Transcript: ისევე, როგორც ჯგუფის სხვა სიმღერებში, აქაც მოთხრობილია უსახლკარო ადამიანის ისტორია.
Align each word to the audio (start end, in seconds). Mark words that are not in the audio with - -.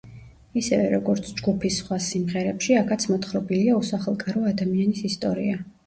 ისევე, 0.61 0.87
როგორც 0.93 1.29
ჯგუფის 1.41 1.77
სხვა 1.83 2.01
სიმღერებში, 2.07 2.75
აქაც 2.83 3.07
მოთხრობილია 3.13 3.79
უსახლკარო 3.85 4.51
ადამიანის 4.57 5.11
ისტორია. 5.17 5.67